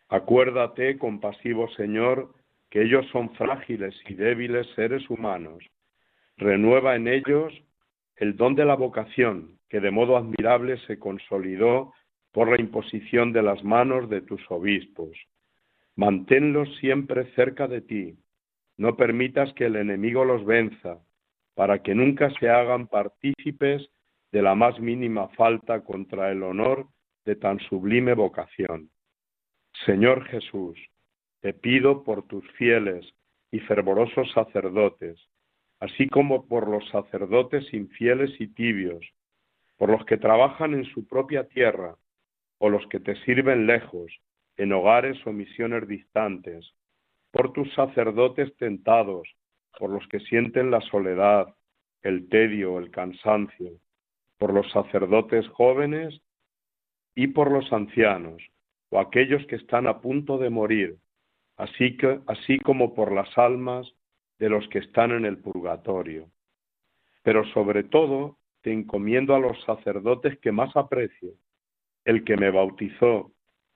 Acuérdate, 0.09 0.99
compasivo 0.99 1.69
Señor, 1.71 2.35
que 2.71 2.83
ellos 2.83 3.07
son 3.11 3.35
frágiles 3.35 3.95
y 4.09 4.15
débiles 4.15 4.67
seres 4.75 5.09
humanos. 5.11 5.65
Renueva 6.37 6.97
en 6.97 7.09
ellos 7.09 7.53
el 8.17 8.37
don 8.37 8.55
de 8.55 8.65
la 8.65 8.75
vocación, 8.75 9.59
que 9.69 9.81
de 9.81 9.91
modo 9.91 10.17
admirable 10.17 10.79
se 10.87 10.99
consolidó 10.99 11.93
por 12.33 12.51
la 12.51 12.61
imposición 12.61 13.33
de 13.33 13.43
las 13.43 13.65
manos 13.65 14.09
de 14.09 14.21
tus 14.21 14.41
obispos. 14.51 15.17
Manténlos 15.97 16.69
siempre 16.77 17.33
cerca 17.35 17.67
de 17.67 17.81
ti. 17.81 18.19
No 18.77 18.97
permitas 18.97 19.53
que 19.55 19.67
el 19.67 19.77
enemigo 19.77 20.25
los 20.25 20.45
venza, 20.45 20.99
para 21.55 21.83
que 21.83 21.95
nunca 21.95 22.31
se 22.39 22.51
hagan 22.51 22.87
partícipes 22.87 23.89
de 24.37 24.43
la 24.43 24.55
más 24.55 24.79
mínima 24.79 25.29
falta 25.29 25.81
contra 25.81 26.31
el 26.31 26.43
honor 26.43 26.89
de 27.25 27.37
tan 27.37 27.59
sublime 27.59 28.13
vocación. 28.13 28.91
Señor 29.87 30.27
Jesús, 30.27 30.79
te 31.41 31.55
pido 31.55 32.05
por 32.05 32.27
tus 32.27 32.47
fieles 32.59 33.11
y 33.51 33.61
fervorosos 33.61 34.31
sacerdotes, 34.33 35.19
así 35.81 36.07
como 36.09 36.47
por 36.49 36.69
los 36.69 36.87
sacerdotes 36.91 37.73
infieles 37.73 38.39
y 38.39 38.49
tibios, 38.49 39.03
por 39.79 39.89
los 39.89 40.05
que 40.05 40.19
trabajan 40.19 40.75
en 40.75 40.85
su 40.85 41.07
propia 41.07 41.49
tierra, 41.49 41.97
o 42.59 42.69
los 42.69 42.87
que 42.89 43.01
te 43.01 43.17
sirven 43.25 43.67
lejos, 43.67 44.13
en 44.59 44.71
hogares 44.71 45.17
o 45.27 45.33
misiones 45.33 45.89
distantes, 45.89 46.75
por 47.31 47.55
tus 47.55 47.73
sacerdotes 47.73 48.55
tentados, 48.59 49.27
por 49.79 49.89
los 49.89 50.07
que 50.09 50.21
sienten 50.21 50.71
la 50.71 50.83
soledad, 50.83 51.47
el 52.03 52.29
tedio, 52.29 52.79
el 52.79 52.91
cansancio, 52.91 53.81
por 54.39 54.53
los 54.53 54.71
sacerdotes 54.71 55.47
jóvenes 55.49 56.21
y 57.15 57.29
por 57.29 57.51
los 57.51 57.73
ancianos, 57.73 58.43
o 58.91 58.99
aquellos 58.99 59.45
que 59.47 59.57
están 59.57 59.87
a 59.87 60.01
punto 60.01 60.39
de 60.39 60.51
morir, 60.51 60.99
así, 61.57 61.97
que, 61.97 62.21
así 62.27 62.59
como 62.59 62.95
por 62.95 63.13
las 63.13 63.37
almas 63.39 63.91
de 64.39 64.51
los 64.51 64.69
que 64.69 64.79
están 64.81 65.13
en 65.13 65.25
el 65.25 65.39
purgatorio. 65.39 66.29
Pero 67.23 67.45
sobre 67.53 67.85
todo 67.85 68.39
te 68.61 68.73
encomiendo 68.73 69.35
a 69.35 69.39
los 69.39 69.61
sacerdotes 69.65 70.39
que 70.41 70.53
más 70.53 70.77
aprecio, 70.77 71.33
el 72.05 72.25
que 72.25 72.37
me 72.37 72.51
bautizó 72.51 73.33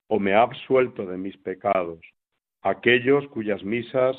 o 0.09 0.19
me 0.19 0.35
ha 0.35 0.43
absuelto 0.43 1.07
de 1.07 1.17
mis 1.17 1.37
pecados, 1.38 2.00
aquellos 2.62 3.26
cuyas 3.29 3.62
misas, 3.64 4.17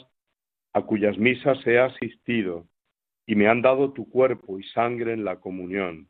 a 0.74 0.82
cuyas 0.82 1.18
misas 1.18 1.66
he 1.68 1.80
asistido 1.80 2.66
y 3.26 3.36
me 3.36 3.48
han 3.48 3.62
dado 3.62 3.92
tu 3.94 4.10
cuerpo 4.10 4.58
y 4.58 4.64
sangre 4.64 5.14
en 5.14 5.24
la 5.24 5.40
comunión, 5.40 6.08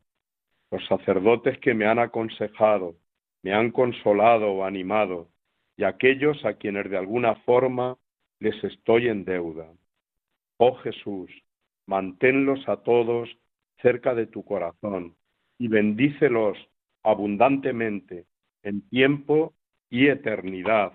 los 0.72 0.84
sacerdotes 0.86 1.58
que 1.58 1.74
me 1.74 1.84
han 1.84 1.98
aconsejado, 1.98 2.96
me 3.42 3.52
han 3.52 3.70
consolado 3.70 4.50
o 4.50 4.64
animado, 4.64 5.28
y 5.76 5.84
aquellos 5.84 6.42
a 6.46 6.54
quienes 6.54 6.90
de 6.90 6.96
alguna 6.96 7.34
forma 7.44 7.98
les 8.40 8.62
estoy 8.64 9.08
en 9.08 9.26
deuda. 9.26 9.70
Oh 10.56 10.74
Jesús, 10.76 11.30
manténlos 11.86 12.66
a 12.68 12.78
todos 12.78 13.28
cerca 13.82 14.14
de 14.14 14.26
tu 14.26 14.44
corazón 14.44 15.14
y 15.58 15.68
bendícelos 15.68 16.56
abundantemente 17.02 18.24
en 18.62 18.88
tiempo 18.88 19.52
y 19.90 20.06
eternidad. 20.06 20.94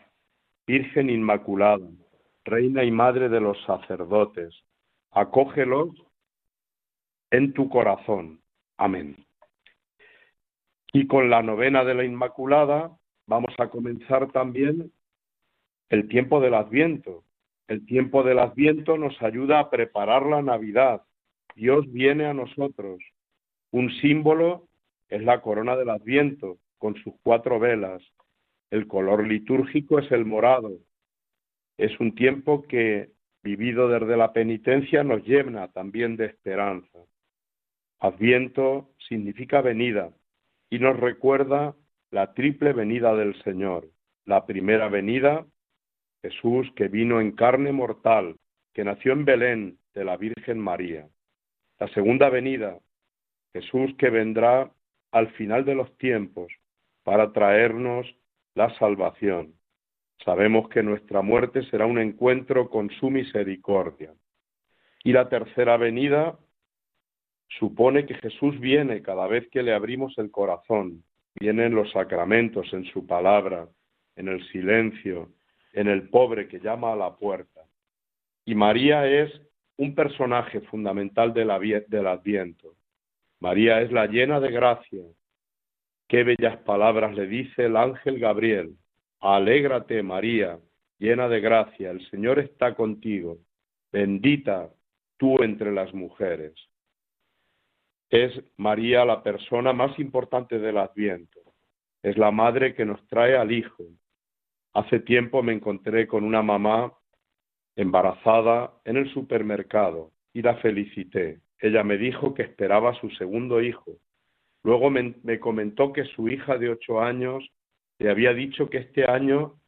Virgen 0.66 1.10
Inmaculada, 1.12 1.88
Reina 2.46 2.84
y 2.84 2.90
Madre 2.90 3.30
de 3.30 3.42
los 3.42 3.62
sacerdotes, 3.66 4.56
acógelos 5.12 5.90
en 7.30 7.54
tu 7.54 7.70
corazón. 7.70 8.42
Amén. 8.78 9.27
Y 10.94 11.08
con 11.08 11.30
la 11.30 11.42
novena 11.42 11.84
de 11.84 11.94
la 11.94 12.06
Inmaculada 12.06 12.98
vamos 13.26 13.54
a 13.58 13.70
comenzar 13.70 14.32
también 14.32 14.92
el 15.90 16.08
tiempo 16.08 16.40
del 16.40 16.54
Adviento. 16.54 17.24
El 17.68 17.86
tiempo 17.86 18.24
del 18.24 18.40
Adviento 18.40 18.98
nos 18.98 19.22
ayuda 19.22 19.60
a 19.60 19.70
preparar 19.70 20.26
la 20.26 20.42
Navidad. 20.42 21.04
Dios 21.56 21.92
viene 21.92 22.26
a 22.26 22.34
nosotros. 22.34 23.00
Un 23.72 23.92
símbolo 24.02 24.68
es 25.10 25.22
la 25.24 25.42
corona 25.42 25.76
del 25.76 25.90
Adviento, 25.90 26.58
con 26.78 26.96
sus 26.96 27.14
cuatro 27.24 27.60
velas. 27.60 28.02
El 28.72 28.88
color 28.88 29.28
litúrgico 29.28 30.00
es 30.00 30.10
el 30.12 30.26
morado. 30.26 30.72
Es 31.78 32.00
un 32.00 32.16
tiempo 32.16 32.64
que, 32.64 33.12
vivido 33.44 33.90
desde 33.90 34.18
la 34.18 34.32
penitencia, 34.32 35.04
nos 35.04 35.24
llena 35.26 35.68
también 35.70 36.16
de 36.16 36.28
esperanza. 36.28 37.00
Adviento 38.00 38.90
significa 39.08 39.62
venida 39.62 40.12
y 40.70 40.80
nos 40.80 41.00
recuerda 41.00 41.76
la 42.12 42.34
triple 42.34 42.74
venida 42.74 43.16
del 43.16 43.42
Señor. 43.44 43.90
La 44.26 44.46
primera 44.46 44.90
venida, 44.90 45.46
Jesús 46.22 46.68
que 46.76 46.88
vino 46.88 47.22
en 47.22 47.32
carne 47.32 47.72
mortal, 47.72 48.36
que 48.74 48.84
nació 48.84 49.14
en 49.14 49.26
Belén 49.26 49.80
de 49.94 50.06
la 50.06 50.18
Virgen 50.18 50.60
María. 50.60 51.08
La 51.80 51.88
segunda 51.90 52.30
venida, 52.30 52.80
Jesús 53.54 53.92
que 53.98 54.10
vendrá 54.10 54.72
al 55.12 55.30
final 55.34 55.66
de 55.66 55.76
los 55.76 55.98
tiempos 55.98 56.52
para 57.04 57.32
traernos 57.32 58.06
la 58.56 58.70
salvación. 58.78 59.54
Sabemos 60.26 60.68
que 60.70 60.84
nuestra 60.84 61.22
muerte 61.22 61.64
será 61.70 61.86
un 61.86 62.00
encuentro 62.00 62.70
con 62.70 62.90
su 63.00 63.10
misericordia. 63.10 64.14
Y 65.04 65.14
la 65.14 65.30
tercera 65.30 65.78
venida 65.78 66.38
supone 67.48 68.06
que 68.06 68.16
Jesús 68.16 68.60
viene 68.60 69.02
cada 69.02 69.28
vez 69.28 69.48
que 69.50 69.64
le 69.64 69.74
abrimos 69.74 70.18
el 70.18 70.32
corazón, 70.32 71.04
viene 71.40 71.66
en 71.66 71.76
los 71.76 71.92
sacramentos, 71.92 72.72
en 72.74 72.86
su 72.86 73.06
palabra, 73.06 73.68
en 74.16 74.28
el 74.28 74.46
silencio, 74.50 75.30
en 75.74 75.88
el 75.88 76.10
pobre 76.10 76.48
que 76.48 76.60
llama 76.60 76.94
a 76.94 76.96
la 76.96 77.16
puerta. 77.16 77.62
Y 78.46 78.56
María 78.56 79.08
es 79.08 79.32
un 79.78 79.94
personaje 79.94 80.62
fundamental 80.62 81.34
del 81.34 81.52
Adviento. 81.52 82.76
María 83.40 83.82
es 83.82 83.92
la 83.92 84.08
llena 84.08 84.40
de 84.40 84.52
gracia. 84.52 85.04
Qué 86.08 86.24
bellas 86.24 86.58
palabras 86.60 87.14
le 87.16 87.28
dice 87.28 87.66
el 87.66 87.78
ángel 87.78 88.20
Gabriel. 88.20 88.76
Alégrate, 89.20 90.02
María, 90.02 90.60
llena 90.98 91.28
de 91.28 91.42
gracia, 91.42 91.92
el 91.92 92.08
Señor 92.10 92.40
está 92.40 92.74
contigo. 92.74 93.38
Bendita 93.92 94.70
tú 95.18 95.44
entre 95.44 95.72
las 95.72 95.94
mujeres 95.94 96.54
es 98.10 98.32
María 98.56 99.04
la 99.06 99.22
persona 99.22 99.74
más 99.74 99.98
importante 100.00 100.60
del 100.60 100.78
Adviento. 100.78 101.42
Es 102.02 102.18
la 102.18 102.32
madre 102.32 102.74
que 102.74 102.86
nos 102.86 103.06
trae 103.08 103.36
al 103.36 103.52
Hijo. 103.52 103.84
Hace 104.74 105.00
tiempo 105.00 105.44
me 105.44 105.54
encontré 105.54 106.08
con 106.08 106.24
una 106.24 106.42
mamá 106.42 106.94
embarazada 107.76 108.74
en 108.86 108.98
el 108.98 109.12
supermercado 109.14 110.12
y 110.34 110.42
la 110.42 110.56
felicité. 110.58 111.42
Ella 111.60 111.84
me 111.84 111.98
dijo 111.98 112.34
que 112.34 112.44
esperaba 112.44 112.92
a 112.92 113.00
su 113.00 113.10
segundo 113.12 113.62
hijo. 113.62 113.98
Luego 114.64 114.90
me, 114.90 115.16
me 115.24 115.40
comentó 115.40 115.92
que 115.94 116.06
su 116.06 116.28
hija 116.28 116.58
de 116.58 116.70
ocho 116.70 117.02
años 117.02 117.50
le 118.00 118.10
había 118.10 118.34
dicho 118.34 118.70
que 118.70 118.78
este 118.78 119.06
año 119.06 119.60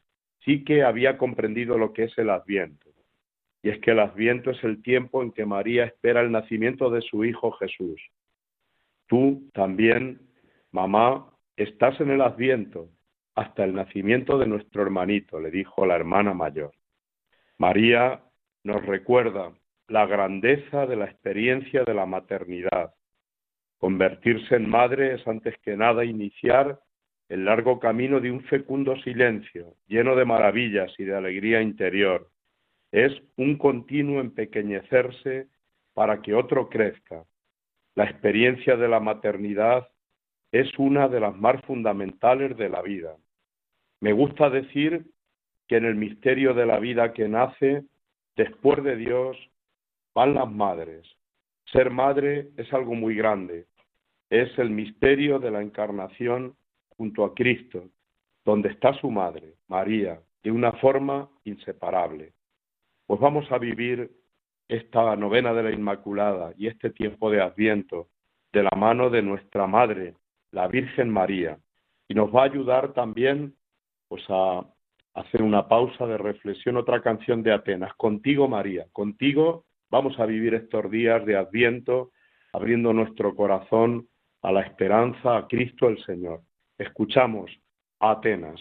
sí 0.44 0.64
que 0.64 0.82
había 0.82 1.18
comprendido 1.18 1.76
lo 1.76 1.92
que 1.92 2.04
es 2.04 2.18
el 2.18 2.30
Adviento. 2.30 2.88
Y 3.62 3.70
es 3.70 3.80
que 3.80 3.90
el 3.90 4.00
Adviento 4.00 4.50
es 4.50 4.62
el 4.64 4.82
tiempo 4.82 5.22
en 5.22 5.32
que 5.32 5.44
María 5.44 5.84
espera 5.84 6.20
el 6.20 6.30
nacimiento 6.30 6.90
de 6.90 7.02
su 7.02 7.24
Hijo 7.24 7.50
Jesús. 7.52 8.00
Tú 9.10 9.50
también, 9.52 10.20
mamá, 10.70 11.26
estás 11.56 12.00
en 12.00 12.10
el 12.10 12.20
adviento 12.20 12.90
hasta 13.34 13.64
el 13.64 13.74
nacimiento 13.74 14.38
de 14.38 14.46
nuestro 14.46 14.82
hermanito, 14.82 15.40
le 15.40 15.50
dijo 15.50 15.84
la 15.84 15.96
hermana 15.96 16.32
mayor. 16.32 16.70
María 17.58 18.20
nos 18.62 18.86
recuerda 18.86 19.52
la 19.88 20.06
grandeza 20.06 20.86
de 20.86 20.94
la 20.94 21.06
experiencia 21.06 21.82
de 21.82 21.92
la 21.92 22.06
maternidad. 22.06 22.94
Convertirse 23.78 24.54
en 24.54 24.70
madre 24.70 25.14
es 25.14 25.26
antes 25.26 25.58
que 25.58 25.76
nada 25.76 26.04
iniciar 26.04 26.78
el 27.28 27.46
largo 27.46 27.80
camino 27.80 28.20
de 28.20 28.30
un 28.30 28.42
fecundo 28.44 28.94
silencio, 29.02 29.74
lleno 29.88 30.14
de 30.14 30.24
maravillas 30.24 30.92
y 30.98 31.04
de 31.04 31.16
alegría 31.16 31.60
interior. 31.60 32.30
Es 32.92 33.12
un 33.36 33.58
continuo 33.58 34.20
empequeñecerse 34.20 35.48
para 35.94 36.22
que 36.22 36.32
otro 36.32 36.68
crezca, 36.68 37.24
la 38.00 38.06
experiencia 38.06 38.76
de 38.76 38.88
la 38.88 38.98
maternidad 38.98 39.86
es 40.52 40.70
una 40.78 41.06
de 41.08 41.20
las 41.20 41.36
más 41.36 41.60
fundamentales 41.66 42.56
de 42.56 42.70
la 42.70 42.80
vida. 42.80 43.14
Me 44.00 44.14
gusta 44.14 44.48
decir 44.48 45.04
que 45.68 45.76
en 45.76 45.84
el 45.84 45.96
misterio 45.96 46.54
de 46.54 46.64
la 46.64 46.78
vida 46.78 47.12
que 47.12 47.28
nace, 47.28 47.84
después 48.36 48.82
de 48.84 48.96
Dios, 48.96 49.36
van 50.14 50.32
las 50.32 50.50
madres. 50.50 51.06
Ser 51.66 51.90
madre 51.90 52.48
es 52.56 52.72
algo 52.72 52.94
muy 52.94 53.14
grande. 53.16 53.66
Es 54.30 54.58
el 54.58 54.70
misterio 54.70 55.38
de 55.38 55.50
la 55.50 55.60
encarnación 55.60 56.56
junto 56.96 57.22
a 57.22 57.34
Cristo, 57.34 57.84
donde 58.46 58.70
está 58.70 58.94
su 58.94 59.10
madre, 59.10 59.56
María, 59.68 60.22
de 60.42 60.50
una 60.50 60.72
forma 60.72 61.28
inseparable. 61.44 62.32
Pues 63.06 63.20
vamos 63.20 63.44
a 63.52 63.58
vivir 63.58 64.10
esta 64.70 65.16
novena 65.16 65.52
de 65.52 65.64
la 65.64 65.72
Inmaculada 65.72 66.52
y 66.56 66.68
este 66.68 66.90
tiempo 66.90 67.30
de 67.30 67.42
Adviento 67.42 68.08
de 68.52 68.62
la 68.62 68.70
mano 68.76 69.10
de 69.10 69.22
nuestra 69.22 69.66
Madre, 69.66 70.14
la 70.52 70.68
Virgen 70.68 71.10
María. 71.10 71.58
Y 72.08 72.14
nos 72.14 72.34
va 72.34 72.42
a 72.42 72.46
ayudar 72.46 72.92
también 72.92 73.54
pues, 74.08 74.22
a 74.28 74.64
hacer 75.14 75.42
una 75.42 75.66
pausa 75.68 76.06
de 76.06 76.18
reflexión, 76.18 76.76
otra 76.76 77.02
canción 77.02 77.42
de 77.42 77.52
Atenas. 77.52 77.92
Contigo, 77.94 78.48
María, 78.48 78.86
contigo 78.92 79.64
vamos 79.90 80.18
a 80.20 80.26
vivir 80.26 80.54
estos 80.54 80.88
días 80.90 81.24
de 81.26 81.36
Adviento, 81.36 82.12
abriendo 82.52 82.92
nuestro 82.92 83.34
corazón 83.34 84.08
a 84.42 84.52
la 84.52 84.62
esperanza, 84.62 85.36
a 85.36 85.48
Cristo 85.48 85.88
el 85.88 86.02
Señor. 86.04 86.42
Escuchamos 86.78 87.50
Atenas. 87.98 88.60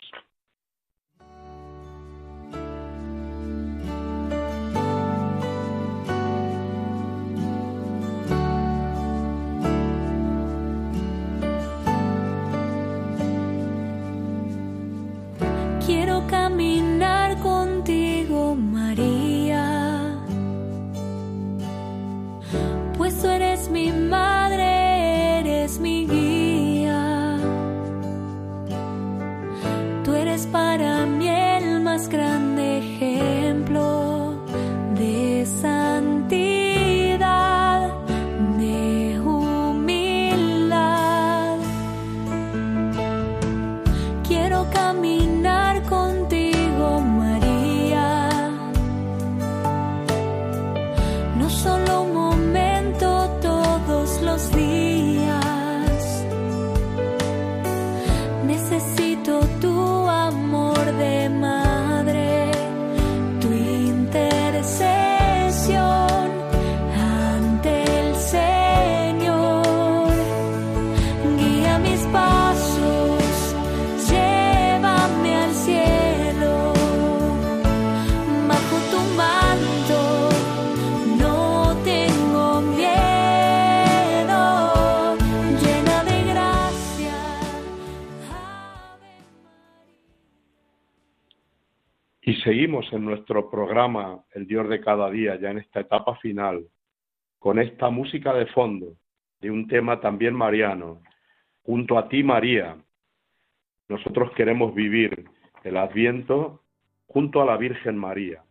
Caminar 23.69 24.09
contigo. 24.09 24.18
En 92.61 93.05
nuestro 93.05 93.49
programa 93.49 94.21
El 94.33 94.45
Dios 94.45 94.67
de 94.67 94.81
cada 94.81 95.09
día, 95.09 95.39
ya 95.39 95.49
en 95.51 95.59
esta 95.59 95.79
etapa 95.79 96.17
final, 96.17 96.65
con 97.37 97.57
esta 97.57 97.89
música 97.89 98.33
de 98.33 98.47
fondo 98.47 98.97
de 99.39 99.49
un 99.49 99.65
tema 99.69 100.01
también 100.01 100.33
mariano, 100.33 101.01
junto 101.63 101.97
a 101.97 102.09
ti 102.09 102.21
María. 102.21 102.75
Nosotros 103.87 104.33
queremos 104.33 104.75
vivir 104.75 105.29
el 105.63 105.77
adviento 105.77 106.61
junto 107.07 107.41
a 107.41 107.45
la 107.45 107.55
Virgen 107.55 107.95
María, 107.95 108.43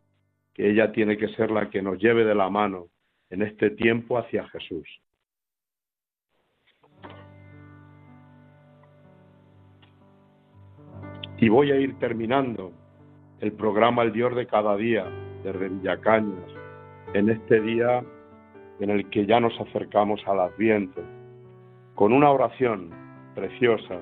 que 0.54 0.70
ella 0.70 0.90
tiene 0.90 1.18
que 1.18 1.28
ser 1.34 1.50
la 1.50 1.68
que 1.68 1.82
nos 1.82 1.98
lleve 1.98 2.24
de 2.24 2.34
la 2.34 2.48
mano 2.48 2.86
en 3.28 3.42
este 3.42 3.68
tiempo 3.68 4.16
hacia 4.16 4.48
Jesús. 4.48 4.88
Y 11.36 11.50
voy 11.50 11.72
a 11.72 11.76
ir 11.76 11.98
terminando 11.98 12.67
el 13.40 13.52
programa 13.52 14.02
El 14.02 14.12
Dios 14.12 14.34
de 14.34 14.46
cada 14.46 14.76
día 14.76 15.06
desde 15.44 15.68
Villacañas, 15.68 16.50
en 17.14 17.30
este 17.30 17.60
día 17.60 18.02
en 18.80 18.90
el 18.90 19.08
que 19.10 19.26
ya 19.26 19.40
nos 19.40 19.58
acercamos 19.60 20.20
al 20.26 20.40
Adviento, 20.40 21.02
con 21.94 22.12
una 22.12 22.30
oración 22.30 22.90
preciosa. 23.34 23.98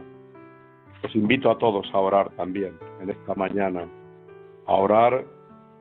Os 1.02 1.14
invito 1.14 1.50
a 1.50 1.58
todos 1.58 1.86
a 1.92 1.98
orar 1.98 2.30
también 2.30 2.78
en 3.00 3.10
esta 3.10 3.34
mañana, 3.34 3.86
a 4.66 4.74
orar 4.74 5.24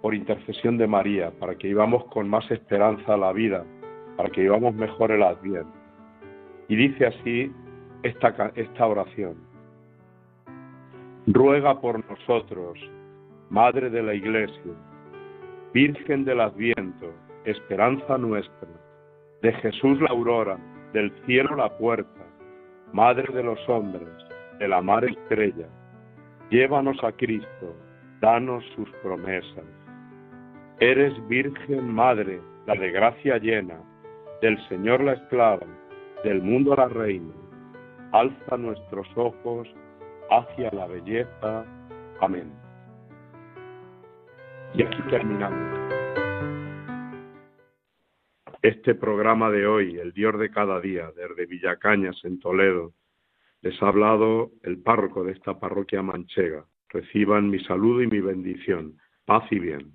por 0.01 0.13
intercesión 0.13 0.77
de 0.77 0.87
María, 0.87 1.31
para 1.39 1.55
que 1.55 1.67
vivamos 1.67 2.05
con 2.05 2.29
más 2.29 2.49
esperanza 2.51 3.13
a 3.13 3.17
la 3.17 3.31
vida, 3.31 3.65
para 4.17 4.29
que 4.29 4.41
vivamos 4.41 4.75
mejor 4.75 5.11
el 5.11 5.23
Adviento. 5.23 5.73
Y 6.67 6.75
dice 6.75 7.07
así 7.07 7.51
esta, 8.03 8.51
esta 8.55 8.85
oración. 8.87 9.35
Ruega 11.27 11.81
por 11.81 12.07
nosotros, 12.07 12.77
Madre 13.55 13.89
de 13.89 14.03
la 14.03 14.13
Iglesia, 14.13 14.73
Virgen 15.73 16.25
del 16.25 16.41
Adviento, 16.41 17.13
esperanza 17.45 18.17
nuestra, 18.17 18.67
de 19.41 19.53
Jesús 19.53 20.01
la 20.01 20.09
aurora, 20.09 20.57
del 20.91 21.09
cielo 21.25 21.55
la 21.55 21.69
puerta, 21.77 22.25
Madre 22.91 23.33
de 23.33 23.43
los 23.43 23.57
hombres, 23.69 24.09
de 24.59 24.67
la 24.67 24.81
mar 24.81 25.05
estrella, 25.05 25.69
llévanos 26.49 27.01
a 27.01 27.13
Cristo, 27.13 27.77
danos 28.19 28.61
sus 28.75 28.89
promesas. 29.01 29.63
Eres 30.81 31.13
Virgen 31.29 31.93
Madre, 31.93 32.41
la 32.67 32.75
de 32.75 32.91
gracia 32.91 33.37
llena, 33.37 33.79
del 34.41 34.57
Señor 34.67 35.01
la 35.01 35.13
esclava, 35.13 35.65
del 36.25 36.41
mundo 36.41 36.75
la 36.75 36.89
reina. 36.89 37.33
Alza 38.11 38.57
nuestros 38.57 39.07
ojos 39.15 39.73
hacia 40.29 40.69
la 40.71 40.87
belleza. 40.87 41.63
Amén. 42.19 42.64
Y 44.73 44.83
aquí 44.83 45.01
terminamos. 45.09 45.75
Este 48.61 48.95
programa 48.95 49.51
de 49.51 49.67
hoy, 49.67 49.99
El 49.99 50.11
Dios 50.11 50.39
de 50.39 50.49
cada 50.49 50.81
día, 50.81 51.11
desde 51.15 51.45
Villacañas, 51.45 52.19
en 52.25 52.39
Toledo, 52.39 52.93
les 53.61 53.81
ha 53.81 53.89
hablado 53.89 54.51
el 54.63 54.81
párroco 54.81 55.23
de 55.23 55.33
esta 55.33 55.59
parroquia 55.59 56.01
manchega. 56.01 56.65
Reciban 56.89 57.49
mi 57.49 57.59
saludo 57.59 58.01
y 58.01 58.07
mi 58.07 58.21
bendición. 58.21 58.97
Paz 59.25 59.43
y 59.51 59.59
bien. 59.59 59.94